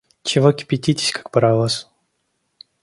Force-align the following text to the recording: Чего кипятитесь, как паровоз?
Чего 0.23 0.51
кипятитесь, 0.51 1.11
как 1.11 1.29
паровоз? 1.29 1.87